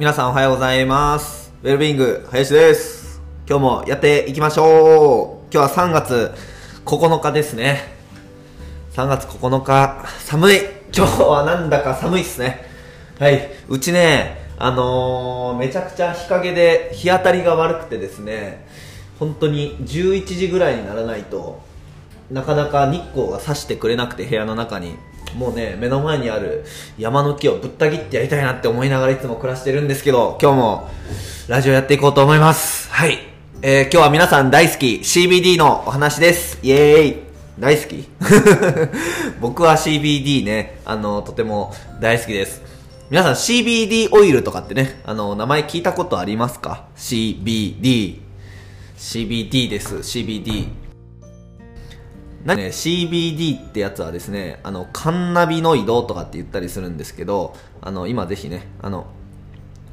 [0.00, 1.52] 皆さんおはようございます。
[1.62, 3.20] ウェルビング、林です。
[3.46, 5.54] 今日もやっていきましょう。
[5.54, 6.32] 今日は3月
[6.86, 7.82] 9日ですね。
[8.94, 10.56] 3月9日、寒い。
[10.96, 12.64] 今日はなんだか寒いっすね。
[13.18, 13.50] はい。
[13.68, 18.66] うちね、あのー、めちゃくちゃ日陰で日当たりが悪くてですね、
[19.18, 21.60] 本当に11時ぐらいにならないと、
[22.30, 24.96] なかなか日光が差してくれなくて部屋の中に
[25.36, 26.64] もうね目の前にある
[26.98, 30.90] 山の木をぶった切ってやりたいなって思いながらいつも暮らしてるんですけど今日も
[31.48, 32.90] ラジオやっていこうと思います。
[32.90, 33.18] はい、
[33.62, 35.00] えー、今日は皆さん大好き。
[35.02, 36.58] CBD のお話です。
[36.62, 37.16] イエーイ。
[37.58, 38.08] 大好き？
[39.40, 42.62] 僕は CBD ねあのとても大好きです。
[43.10, 48.20] 皆さん CBD オイルとかってねあの名前聞いたことありますか？CBD
[48.96, 49.96] CBD です。
[49.96, 50.68] CBD
[52.44, 59.08] なね、CBD ってやつはですねあのカンナビノイドとかって言ったりするんですけどあの今ぜひねあの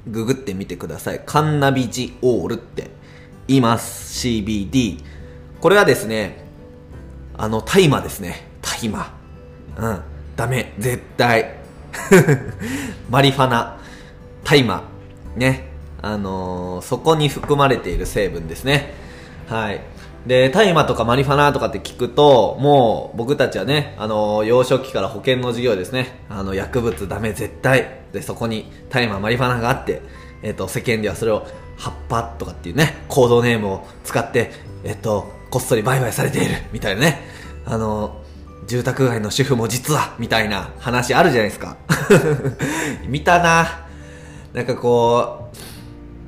[0.07, 1.21] ググってみてください。
[1.25, 2.89] カンナビジオールって
[3.47, 4.25] 言います。
[4.25, 5.03] CBD
[5.59, 6.45] これはですね
[7.37, 8.47] あの大麻ですね。
[8.61, 9.11] 大麻。
[9.77, 10.01] うん。
[10.35, 10.73] ダメ。
[10.79, 11.55] 絶対。
[13.09, 13.77] マリファナ。
[14.43, 14.83] 大麻。
[15.35, 15.67] ね。
[16.01, 18.93] あのー、そこに含まれている成分ですね。
[19.47, 19.81] はい。
[20.27, 26.25] で大麻とかマリファナとかって聞くともう僕たちはねあの幼少期から保険の授業ですね。
[26.29, 28.01] あの薬物ダメ絶対。
[28.11, 30.01] でそこに大麻マリファナがあって、
[30.43, 34.51] えっと世間ではそれを葉っぱとかっていうねコードネームを使って
[34.83, 36.55] えっとこっそり売買されている。
[36.73, 37.21] みたいなね。
[37.65, 38.21] あの
[38.67, 41.77] 住宅街の主婦も実はみたいな話あるじゃないですか。
[43.07, 43.85] 見たな。
[44.53, 45.51] なんかこ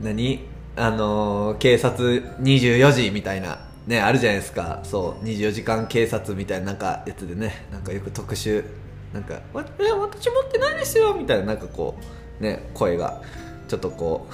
[0.02, 0.48] う何？
[0.76, 3.60] あの、警察24時みたいな
[3.90, 4.82] ね、あるじゃないですか。
[4.84, 8.64] そう、24時間警察みたいななんかやつでね、なんかよく特集、
[9.12, 11.96] なんか、え、私持ってないですよみたいななんかこ
[12.40, 13.20] う、ね、声が、
[13.68, 14.34] ちょっとこう、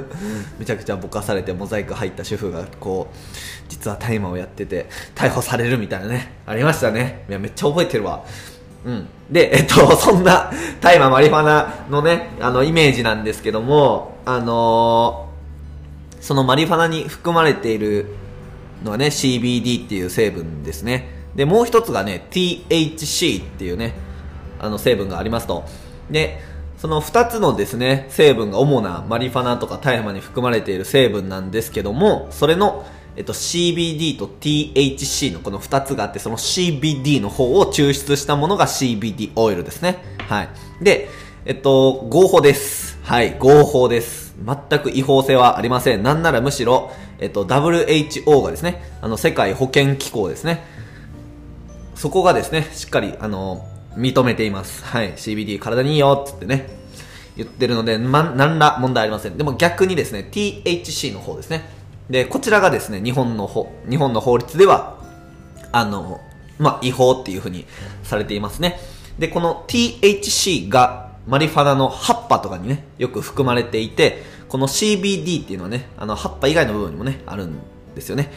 [0.58, 3.16] めちゃくちゃぼかされてモザイク入った主婦がこう、
[3.68, 7.26] 実は大麻をやってて、逮捕されるみたいなね、ありましたね。
[7.28, 8.24] いや、めっちゃ覚えてるわ。
[8.86, 9.06] うん。
[9.30, 18.06] で、えっと、 そんな、大麻マリファナのね、あの、イメージなんですけども、あのー、そのマリファナに含まれている
[18.82, 21.08] のはね CBD っていう成分ですね。
[21.34, 23.94] でもう一つがね THC っていうね
[24.58, 25.64] あの成分がありますと。
[26.10, 26.40] で
[26.78, 40.04] その2つのですね成分が主なマリファナとか大麻に含まれている成分なんですけどもそれのえっと、CBD と THC のこの2つがあってその CBD の方を抽出したものが CBD オイルですね。
[40.28, 40.48] はい。
[40.82, 41.08] で
[41.46, 42.98] えっと合法です。
[43.02, 44.36] はい合法です。
[44.44, 46.02] 全く違法性はありません。
[46.02, 50.64] なんならむしろえっと、WHO がですね、あの、世界保健機構ですね、
[51.94, 53.66] そこがですね、しっかり、あの、
[53.96, 54.84] 認めています。
[54.84, 56.68] はい、CBD 体にいいよ、つってね、
[57.36, 59.36] 言ってるので、ま、何ら問題ありません。
[59.36, 61.68] でも逆にですね、THC の方ですね。
[62.10, 64.98] で、こちらがですね、日本の法、日本の法律では、
[65.72, 66.20] あの、
[66.58, 67.66] まあ、違法っていうふうに
[68.02, 68.78] されていますね。
[69.18, 77.58] で、この THC がマリファナの葉っぱとかにね、よく含まれていて、この CBD っていうのはね、あの葉っぱ以外の部分にもね、あるん
[77.94, 78.30] ですよね。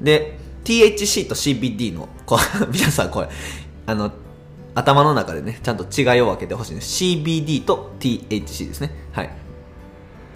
[0.00, 2.38] で、THC と CBD の、こう
[2.72, 3.28] 皆さんこれ、
[3.86, 4.12] あの、
[4.74, 7.04] 頭の中でね、ちゃんと違いを分けてほしいんです。
[7.04, 8.90] CBD と THC ですね。
[9.12, 9.30] はい。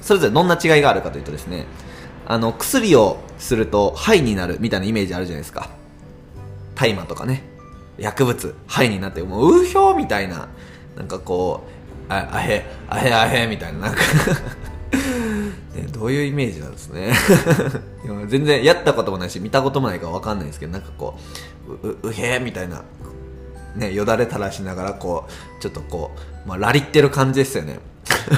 [0.00, 1.66] それぞれどんな違いがあるかというとですね、
[2.26, 5.70] あの、薬をすると、ハイになるみたいなイメージあるじゃないですか。
[6.74, 7.42] 大麻とかね、
[7.98, 10.48] 薬物、ハイになって、もう、うひょーみたいな、
[10.96, 11.64] なんかこ
[12.08, 14.00] う、あ、あへ、あへあへみたいな、なんか
[15.74, 17.12] ね、どういうイメージなんですね。
[18.28, 21.18] 全然やったこともないし見たこともないから分かんないですけどなんかこ
[21.82, 22.82] うううへえみたいな
[23.76, 26.10] ねよだれ垂らしながらこうちょっとこ
[26.44, 27.80] う、まあ、ラリってる感じですよね。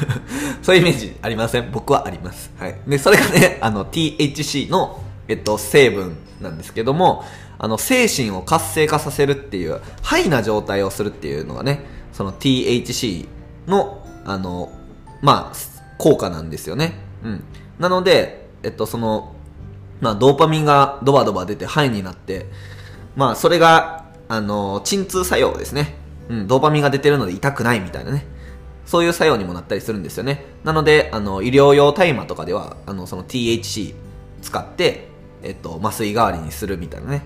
[0.63, 1.71] そういうイメージありません？
[1.73, 2.51] 僕はあります。
[2.59, 2.77] はい。
[2.87, 7.25] でそれがねあの THC の、えっと、成分なんですけども
[7.59, 13.29] あの精神を活性化させるっていうハイな状態をするっていうのがねその THC
[13.69, 14.73] のあの
[15.23, 15.57] まあ
[16.01, 16.95] 効果なんですよね。
[17.23, 17.45] うん。
[17.79, 19.35] なので、えっと、その、
[20.01, 22.47] まあ、ドーパミンがドバドバ出てハイになって、
[23.17, 25.95] まあ、それが、あの、鎮痛作用ですね。
[26.31, 28.27] うん、ドーパミンが出てるので痛くないみたいなね。
[28.87, 30.47] そういう作用にもなったりするんですよね。
[30.65, 33.95] なので、あの、医療用大麻とかでは、あの、その THC
[34.41, 35.09] 使って、
[35.43, 37.23] えっと、麻酔代わりにするみたいなね。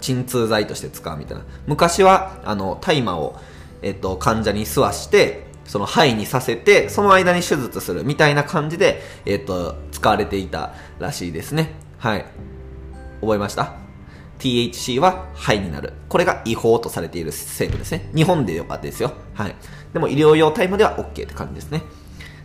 [0.00, 1.44] 鎮痛剤として使うみたいな。
[1.68, 3.38] 昔は、あの、大麻を、
[3.82, 11.74] えっと、患者に吸わして、その肺にさせて、その間に手術するみたいな感じで、えっ、ー、と、使われていたらしいですね。
[11.98, 12.24] はい。
[13.20, 13.74] 覚えました
[14.38, 15.92] ?THC は肺になる。
[16.08, 18.10] これが違法とされている成分ですね。
[18.14, 19.12] 日本でよかったですよ。
[19.34, 19.54] はい。
[19.92, 21.82] でも医療用大麻では OK って感じですね。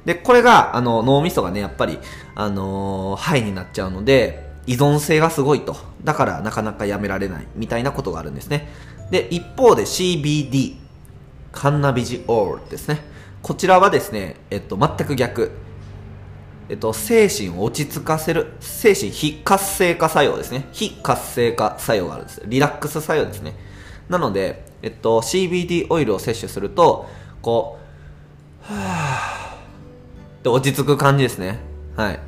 [0.05, 1.99] で、これが、あの、脳みそがね、やっぱり、
[2.33, 5.75] あのー、ハイになっちゃうので、依存性がすごいと。
[6.03, 8.69] だからなかなかやめられないみたいなことがあるんですね。
[9.11, 10.75] で、一方で CBD、
[11.51, 13.10] カンナビジオールですね。
[13.41, 15.51] こちらはですね、えっと、全く逆。
[16.69, 20.67] えっと、精神を落ち着かせる、精神非活性化作用ですね。
[20.71, 22.41] 非活性化作用があるんです。
[22.45, 23.55] リラックス作用ですね。
[24.09, 27.09] なので、えっと、CBD オイルを摂取すると、
[27.41, 27.79] こ
[28.69, 31.59] う、はぁ、で落ち着く感じですね。
[31.95, 32.19] はい。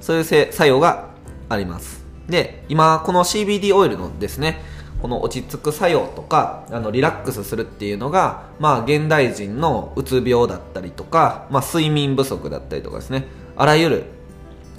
[0.00, 1.10] そういう作用が
[1.48, 2.04] あります。
[2.28, 4.60] で、今、この CBD オイルのですね、
[5.04, 14.04] この落ち着く作用とか、あの、リラックスするっていうのが、まあ、現代人のうつ病だったりとか、まあ、睡眠不足だったりとかですね、あらゆる、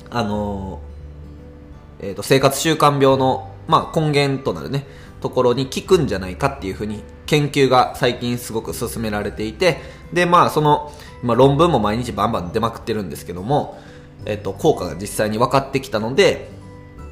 [0.10, 0.82] あの、
[2.00, 4.88] えっ、ー、と、生活習慣病の、まあ、根源となるね、
[5.22, 9.80] ところに効くんじゃないかっていうふうに研究が最近すごく進められていて、
[10.12, 13.80] で、まあ、その、まあ、論文も毎日バンバン出まくってるんですけども、
[14.26, 16.50] えっ、ー、と、効果が実際に分かってきたので、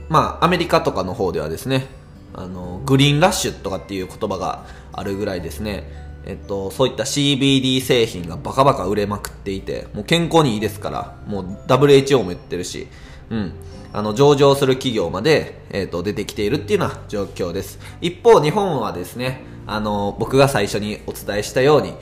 [0.09, 2.01] まあ、アメリカとかの方ではですね、
[2.33, 5.83] あの、グリーンラッシュとかっていう言葉があるぐらいですね、
[6.25, 12.88] えっと、そういった CBD 製品がバカバカ売れまくっていて、もう健康にいいですから、もう WHO も言ってるし、
[13.30, 13.53] うん。
[13.91, 17.80] あの、上場する企業まで、えっ、と、出てきているっていうような状況です。
[18.01, 21.94] 一方、日本はですね、あの、僕が最初にお伝えしたように、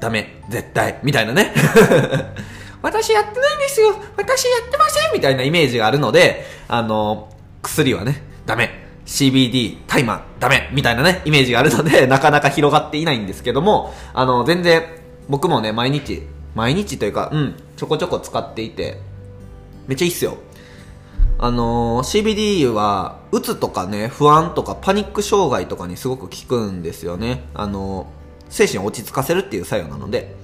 [0.00, 1.52] ダメ、絶対、みたいなね。
[2.80, 7.28] 私やってないんですよ私やってませんみたいなイメージがあるので、あの、
[7.60, 8.87] 薬はね、ダメ。
[9.08, 14.84] CBD、大麻、ダメみたいなね、イメージがあるので、 なかなか広がっていないんですけども、あの、全然、
[15.30, 16.22] 僕もね、毎日、
[16.54, 19.00] 毎日というか、うん、ちょこちょこ使っていて、
[19.86, 20.36] めっちゃいいっすよ。
[21.38, 27.44] あのー、CBD は、うつとかね、不安とかパニック障害とかにすごく効くんですよね。
[27.54, 30.36] あのー、精神を落ち着かせるっていう作用なので、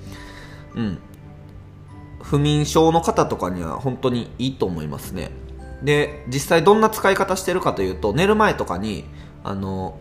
[0.75, 0.99] うん。
[2.23, 5.31] 不眠症の方とかには本当にいいと思いますね。
[5.85, 9.05] で実際どんな使い方してるかというと寝る前とかに
[9.45, 9.99] あの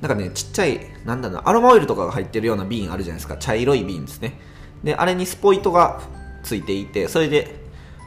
[0.00, 3.36] なんかねちっちゃいなんだろうアロマオイルとかが入ってるような瓶あるじゃないですか。
[3.36, 4.38] 茶色い瓶ですね。
[4.82, 6.00] であれにスポイトが
[6.42, 7.60] ついていてそれで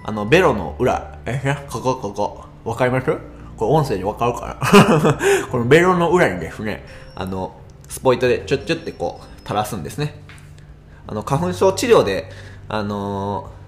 [0.04, 1.18] あのベロの裏。
[1.26, 2.46] えここここ。
[2.66, 3.06] わかります？
[3.06, 5.48] これ音声でわかるかな？
[5.50, 6.86] このベロの裏にですね
[7.16, 7.56] あの
[7.88, 10.22] スポイトでちょっちょってこう垂らすんですね。
[11.08, 12.30] あの花粉症治療で
[12.68, 13.63] あのー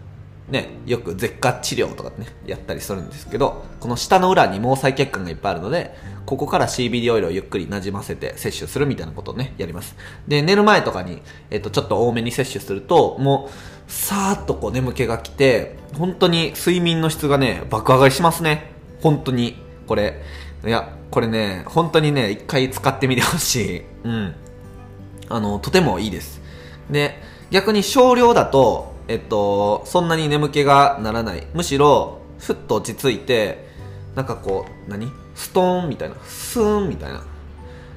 [0.50, 5.96] ね、よく舌下治療とかね、やったりするんですけど、この下の裏に毛細血管がいっぱいあるので、
[6.26, 9.96] ここから CBD オイルをゆっくり馴染ませて摂取するみたいなことをね、やります。
[10.28, 18.72] で、寝る前とかに、えっと、ちょっと多めに摂取すると、もう、さーっとこう眠気が来て、本当に睡眠の質がね、爆上がりしますね。
[19.02, 19.56] 本当に。
[19.88, 20.22] これ。
[20.66, 23.82] いや、これね、本当にね、一回使ってみてほしい。
[24.04, 24.36] うん。
[25.30, 26.42] あの、とてもいいです。
[26.90, 27.22] で、
[27.52, 31.48] 逆に少量だと、えっと、そんなに眠気がならない。
[31.54, 33.68] むしろ、ふっと落ち着いて、
[34.16, 35.12] なんかこう、何？
[35.36, 36.16] ストーンみたいな。
[36.24, 37.24] スーンみたいな。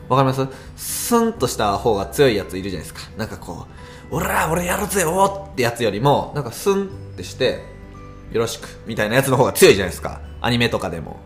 [0.09, 0.47] わかります？
[0.77, 3.11] スンとした方が強いやついるじゃないですか。
[3.17, 3.67] なんかこ
[4.11, 7.63] う、おら俺やるぜおってやつよりも、なんかスンってして、
[8.33, 10.21] よろしく、みたいなやつの方が強いじゃないですか。
[10.41, 11.21] アニメとかでも。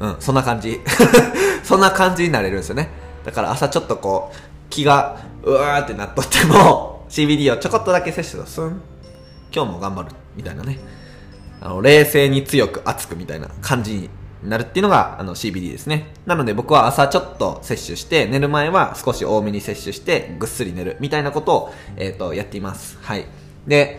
[0.00, 0.80] うん、そんな感じ。
[1.64, 2.88] そんな感じになれるんですよね。
[3.24, 4.36] だから朝ちょっとこう、
[4.70, 8.80] 気が、うわーってなっとっても、CBD をちょこっとだけ摂取すん
[9.52, 10.78] 今日も頑張るみたいなね。
[11.60, 14.10] あの冷静に強く熱くみたいな感じに
[14.44, 16.14] なるっていうのがあの CBD ですね。
[16.24, 22.96] なので僕は朝ちょっと摂取して寝る前は少し多めに摂取してぐっすり寝るみたいなことを、えーと、やっています。
[23.02, 23.26] はい。
[23.66, 23.98] で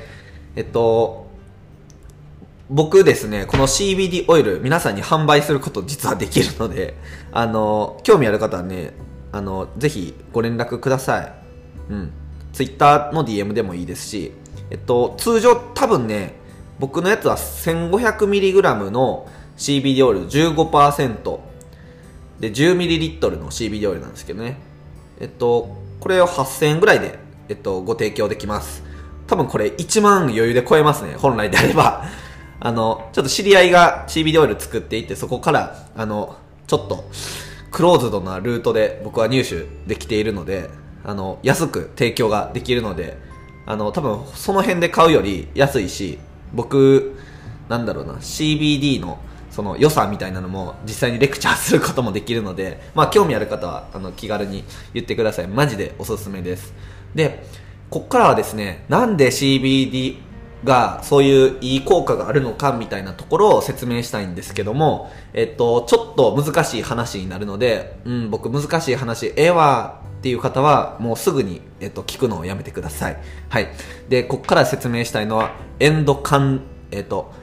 [0.55, 1.29] えっと
[2.69, 6.95] 僕ですね、この CBD オイル皆さんに販売すること実はできるので、
[7.33, 8.93] あの、興味ある方はね、
[9.33, 11.33] あの、ぜひご連絡ください。
[11.89, 12.13] うん。
[12.53, 14.33] ツイッターの DM でもいいですし、
[14.69, 16.35] えっと、通常多分ね、
[16.79, 19.27] 僕のやつは 1500mg の
[19.57, 21.39] CBD オイル15%
[22.39, 24.57] で 10ml の CBD オイルなんですけどね。
[25.19, 28.83] えっと、これを8000円ぐらいで、えっと、ご提供できます。
[29.27, 32.03] 多分これ1万余裕で超えますね、本来であれば。
[32.59, 36.35] あの、ちょっと知り合いが CBD オイル作っていて、そこから、あの、
[36.67, 37.05] ちょっと、
[37.71, 40.69] クローズドなルートで僕は入手できているので、
[41.03, 43.17] あの安く提供ができるので
[43.65, 46.19] あの多分その辺で買うより安いし
[46.53, 47.15] 僕
[47.69, 55.47] なんだろうな CBD のその良さみたいなのも実際にレクチャーすることもできるので、まあ、興味ある方はあの気軽に言ってください。
[55.47, 56.73] マジでおすすめです。
[57.13, 57.43] で
[57.89, 60.17] こっからはですねなんで CBD
[60.63, 73.17] がそういういい効果があるのかみたいなところを説明したいんですけども、えっと、ちょっと難しい話になるので、うん、僕難しい話、ええわっていう方はもうすぐに、えっと、聞くのをやめてください。
[73.49, 73.69] はい。
[74.07, 77.33] で、ここから説明したいのは、エンドカン、えっと、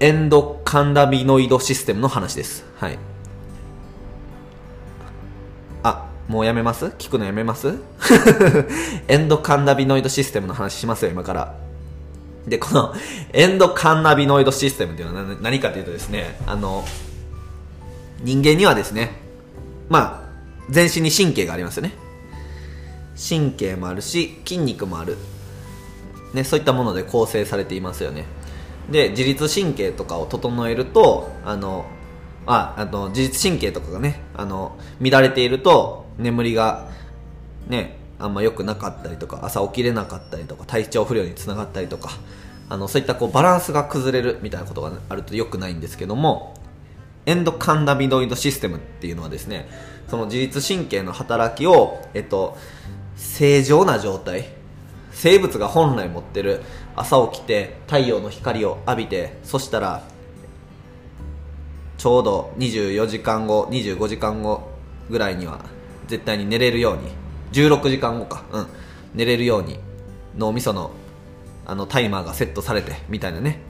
[0.00, 2.64] エンドカンダビノイドシステムの話です。
[2.78, 2.98] はい。
[5.82, 6.86] あ、もうやめます？
[6.86, 7.74] 聞くのやめます？
[9.08, 11.69] エンドカンダビノイドシステムの話しますよ、今から。
[12.46, 12.94] で、この
[13.32, 16.84] エンドカンナビノイドシステムっていうのは何かというとですね、あの、
[18.22, 19.12] 人間にはですね、
[19.88, 20.30] まあ、
[20.70, 21.92] 全身に神経がありますよね。
[23.28, 25.16] 神経もあるし、筋肉もある。
[26.32, 28.24] ね、そういったもので構成されていますよね。
[28.90, 31.84] で、自律神経とかを整えると、あの、
[32.46, 36.88] あ、あの、自律神経とかがね、あの、乱れていると、眠りが、
[37.68, 42.10] ね、あんま良くなかったりとか朝起きれなかったりとか体調不良につながったりとか
[42.68, 46.54] あのそういったこうバランスが崩れるみたいなことがあると良くないんですけども
[47.26, 49.68] エンドカンナビノイドシステムっていうのはですね
[50.08, 52.56] その自律神経の働きを、えっと、
[53.16, 54.48] 正常な状態
[55.12, 56.62] 生物が本来持ってる
[56.96, 60.02] 朝起きて太陽の光を浴びてそしたら
[61.98, 64.70] ちょうど24時間後25時間後
[65.10, 65.64] ぐらいには
[66.06, 67.19] 絶対に寝れるように
[67.52, 68.66] 16時間後か、うん、
[69.14, 69.78] 寝れるように
[70.36, 70.92] 脳みその
[71.66, 73.60] あのタイマーがセットされてみたいなね。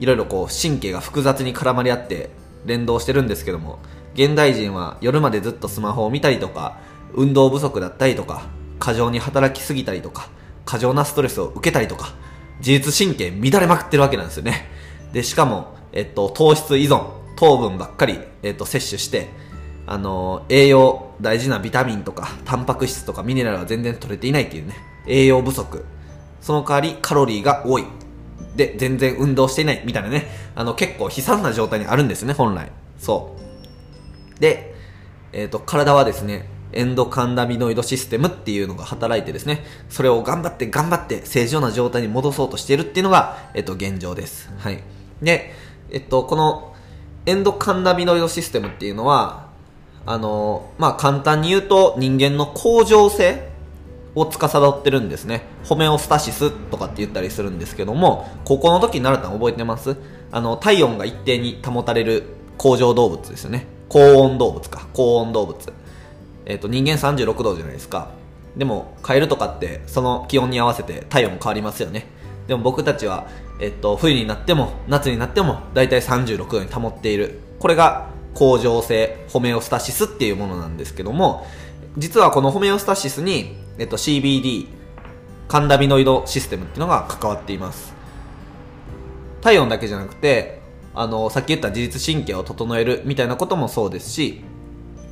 [0.00, 2.30] いろいろこう神経が複雑に絡まり合って
[2.66, 3.78] 連動してるんですけども
[4.14, 6.78] 現代人は夜までずっとスマホを見たりとか
[7.12, 8.42] 運動不足だったりとか
[8.78, 10.28] 過剰に働きすぎたりとか
[10.64, 12.14] 過剰なストレスを受けたりとか
[12.58, 14.68] 自律神経乱れまくってるわけなんですよね。
[15.12, 17.06] でしかも、えっと、糖質依存
[17.36, 19.28] 糖分ばっかり、えっと、摂取して
[19.86, 24.74] あの栄養大事なビタミンとかタンパク質とかミネラルは全然取れていないっていうね。
[25.06, 25.84] 栄養不足。
[26.40, 27.84] その代わりカロリーが多い。
[28.56, 30.26] で全然運動していないみたいなね。
[30.54, 32.70] あの結構悲惨な状態にあるんですね本来。
[32.98, 33.36] そ
[34.36, 34.40] う。
[34.40, 34.74] で、
[35.32, 44.50] えーと、体はですねエンドカンダミノイドシステムっていうのが働いてですねそれを頑張って頑張って正常な状態に戻そうとしているっていうのが、えっ、と、現状です。
[44.58, 44.82] はい。
[45.22, 45.52] で
[45.90, 46.74] えっとこの
[47.26, 49.43] エンドカンダミノイドシステムっていうのは
[50.06, 53.48] あの、まあ、簡単に言うと人間の恒常性
[54.14, 55.42] を司ってるんですね。
[55.64, 59.96] ホメオスタシスとかって言ったりするんですけども、高校の時になるたん覚えてます？
[60.30, 62.24] あの、体温が一定に保たれる
[62.58, 63.66] 恒常動物ですよね。
[63.88, 64.86] 高温動物か。
[64.92, 65.72] 高温動物。
[66.46, 68.10] えっ、ー、と、人間36度じゃないですか。
[68.56, 72.06] でも、カエルとかってその気温に合わせて体温変わりますよね。
[72.46, 73.26] でも僕たちは、
[73.60, 77.40] えっと、冬になっても夏になっても大体36度に保っている。
[77.58, 81.46] これが恒常性ホメオスタシスっていうものなんですけども
[81.96, 84.66] 実はこのホメオスタシスに、えっと、CBD
[85.48, 87.94] カンダビノイドシステムっていうのが関わっています
[89.40, 90.60] 体温だけじゃなくて
[90.94, 94.42] あのさっき言った自律神経を整えるみたいなこともそうですし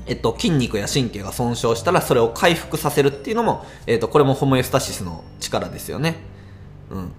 [0.06, 6.16] えっと、筋肉や神経が損傷したらそれを回復させるっていうのも、えっと、これもホメオスタシスの力ですよね。
[6.90, 7.12] うん。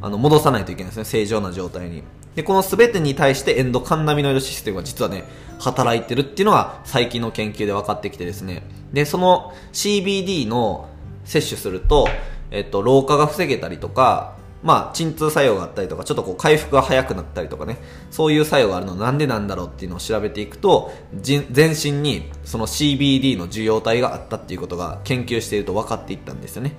[0.00, 1.04] あの、戻さないといけないですね。
[1.04, 2.02] 正常な状態に。
[2.34, 5.24] で、この全てに対してエンドカンナミノイドシステムが実はね、
[5.58, 8.62] 働いてるっていうのが最近の研究で分かってきてですね。
[8.92, 10.88] で、その CBD の
[11.24, 12.08] 摂取すると、
[12.50, 17.78] えっと、老化が防げたりとか、まあ、鎮痛作用があったりとか、ちょっとこう回復が早くなったりとかね、
[18.10, 26.76] そういう作用があるのなんでなんだろうっていうのを調べていくと、全身にその CBD の受容体があったっていうことが研究していると分かっていったんですよね。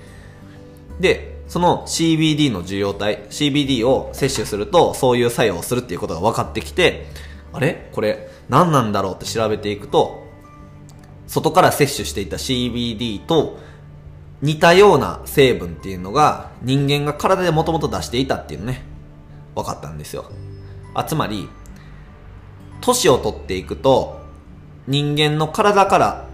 [1.00, 7.08] で、その CBD の受容体、CBD を摂取すると、そういう作用をするっていうことが分かってきて、
[7.52, 7.90] あれ？
[7.92, 10.24] これ、何なんだろうって調べていくと、
[11.28, 13.60] 外から摂取していた CBD と
[14.42, 18.84] 似たような成分っていうのが人間が体でもともと出していたっていうのね、
[19.56, 20.26] 分かったんですよ。
[20.94, 21.48] あ、つまり、
[22.82, 24.22] 年を取っていくと、
[24.88, 26.28] 人間の体から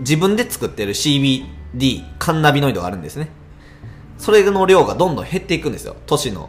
[0.00, 3.28] 自分で作ってる CBD、カンナビノイドがあるんですね。
[4.22, 5.96] それの量がどんどん減っていくんですよ。
[6.06, 6.48] 都市の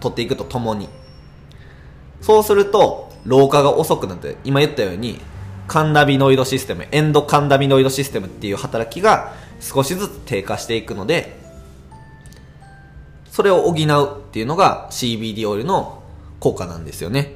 [0.00, 0.88] 取っていくとともに。
[2.22, 5.20] そうすると老化が遅くなって今言ったように
[5.68, 11.38] カンナビノイドシステムエンドカンナビノイドシステムっていう働きが少しずつ低下していくので
[13.30, 16.02] それを補うっていうのが CBD オイルの
[16.40, 17.34] 効果なんですよね。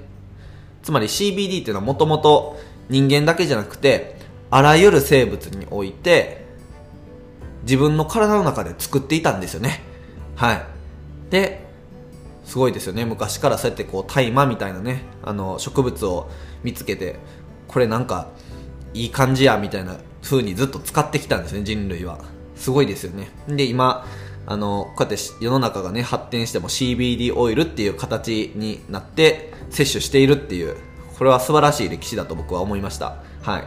[0.82, 2.58] つまり CBD っていうのはもともと
[2.88, 4.16] 人間だけじゃなくて
[4.50, 6.47] あらゆる生物において
[7.68, 9.82] 自分の体の中で作っていたんですよね。
[10.36, 10.64] はい。
[11.28, 11.68] で
[12.44, 13.04] すごいですよね。
[13.04, 16.30] 昔からそうやってこう大麻みたいなねあの植物を
[16.64, 17.16] 見つけて
[17.68, 18.28] これなんか
[18.94, 22.18] いい感じやみたいな風にずっと使ってきたんですね人類は。
[22.56, 23.28] すごいですよね。
[23.46, 24.06] で今
[24.50, 30.74] あの、こうやって世の中がね、発展しても CBD オイルっていう形になって摂取しているっていう、
[31.18, 33.18] これは素晴らしい歴史だと僕は思いました。
[33.42, 33.64] はい。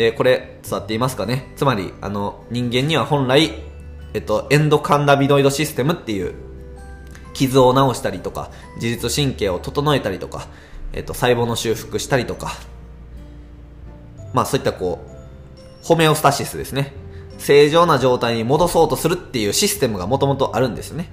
[0.00, 3.52] で、これ伝わっていますかねつまり、あの、人間には本来、
[4.14, 6.32] えっと、エンドカンナビノイドシステムっていう
[7.34, 10.48] 傷を治したりとか、自律神経を整えたりとか、
[10.94, 12.52] えっと、細胞の修復したりとか、
[14.32, 16.94] まあそういったこう、ホメオスタシスですね。
[17.36, 21.10] 正常な状態に戻そうとするっていうシステムがもともとあるんですね。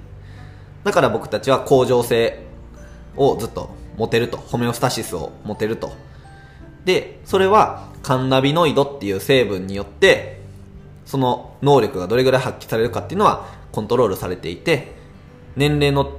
[0.84, 2.40] だから僕たちは恒常性
[3.18, 3.68] をずっと
[3.98, 4.38] 持てると。
[4.38, 6.07] ホメオスタシスを持てると。
[6.84, 10.40] で、それはカンナビノイドっていう成分によって、
[11.04, 14.94] その能力がどれぐらい発揮されるかっていうのはコントロールされていて、
[15.56, 16.18] 年齢の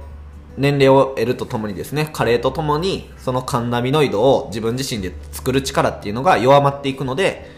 [0.56, 7.48] 年齢を得るとともにですね、加齢とともに、そのカンナビノイドを自分自身で作る力っていうのが弱まっていくので、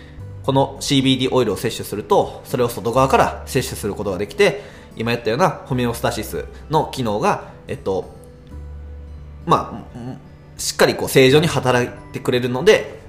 [0.45, 4.63] この CBD オイルを摂取すると、それを外側から摂取することができて、
[4.97, 8.11] 今言ったようなホメオスタシスの機能が、えっと、
[9.47, 9.92] まあ、
[10.63, 13.01] しっかりこう正常に働いてくれるので、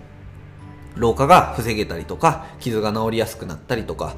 [0.95, 4.15] 老化が防げたりとか、傷が治りやすくなったりとか、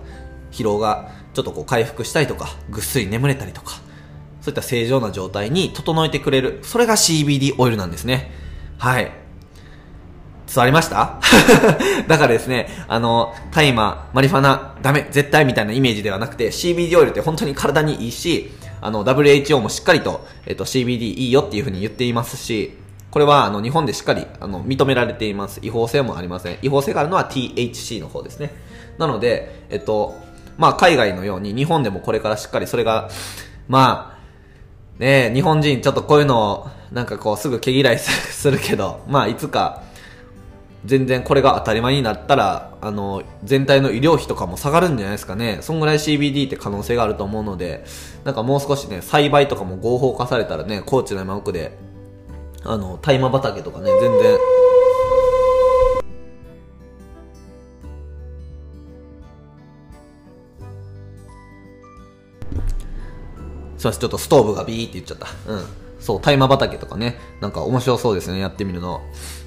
[0.53, 3.73] 疲労がちょっとこう回復したりとか、ぐっすり眠れたりとか、
[4.39, 6.59] そういった正常な状態に整えてくれる。
[6.61, 8.31] それが CBD オイルなんですね。
[8.77, 9.11] はい。
[10.47, 11.19] 伝わりました？
[12.07, 22.77] だからですね、あの、大麻、マリファナ、ダメ、絶対みたいなイメージではなくて、CBD オイルって本当に体にいいし、あの、WHO もしっかりと、えっと、CBD いいよっていうふうに言っていますし、
[23.15, 25.61] これは、あの、日本でしっかり、あの、認められています。
[25.63, 26.57] 違法性もありません。
[26.61, 28.51] 違法性があるのは THC の方ですね。
[28.97, 30.15] なので、えっと、
[30.57, 33.09] まあ、海外のように、日本でもこれからしっかりそれが、
[33.69, 39.83] まあ、ね日本人ちょっとこういうのをなんかこうすぐ毛嫌いするけど、まあいつか
[40.85, 45.59] 全然これが当たり前になったら、あの、全体の医療費とかも下がるんじゃないですかね。
[45.61, 47.83] そんぐらい CBD って可能性があると思うので、
[48.23, 51.77] なんかもう少しね、栽培とかも合法化されたらね、高知の山奥で、
[52.67, 54.37] あの、大麻畑とかね、全然、
[63.77, 65.27] すいません、ちょっとストーブがビーって言っちゃった。
[65.47, 65.65] うん。
[65.99, 69.01] そう、大麻畑とかね、なんか面白そうですね、やってみるの。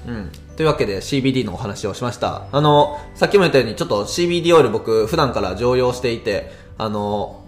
[0.07, 0.31] うん。
[0.55, 2.47] というわけで CBD のお話をしました。
[2.53, 7.43] あの、さっきも言ったように、ちょっと CBD オイル僕、普段から常用していて、あの、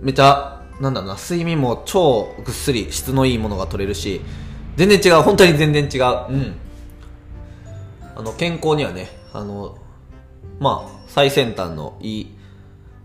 [0.00, 4.20] めちゃ、なんだろうな、睡眠も超ぐっすり質のいいものが取れるし、
[4.80, 6.00] 全然違う、本当に全然違う。
[6.30, 6.54] うん。
[8.16, 9.76] あの、健康にはね、あの、
[10.58, 12.34] まあ、最先端のいい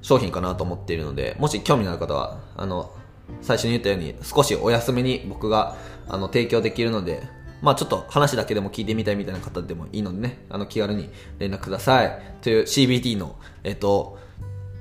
[0.02, 2.94] 商品かなと思っているので、もし興味のある方は、あの、
[3.42, 5.76] 最初に言ったように少しお休みに僕が
[6.08, 7.24] あの提供できるので、
[7.62, 11.10] まあちょっと話だけでも聞いてみたいみたいな方でもいいのでね、あの気軽に
[11.40, 12.22] 連絡ください。
[12.42, 13.36] という CBT の、
[13.66, 14.18] えっと、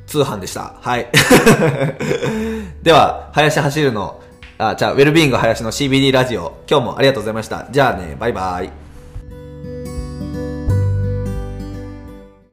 [0.07, 0.77] 通販でした。
[0.81, 1.11] はい。
[2.85, 4.21] では、林走るの、
[4.59, 7.67] あ、じゃあ、ウェルビーイング林の CBD ラジオ、今日もありがとうございました。
[7.71, 8.84] じゃあね、バイバイ。